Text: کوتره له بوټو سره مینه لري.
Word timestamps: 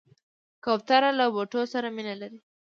کوتره 0.63 1.09
له 1.19 1.25
بوټو 1.33 1.61
سره 1.73 1.87
مینه 1.95 2.15
لري. 2.21 2.39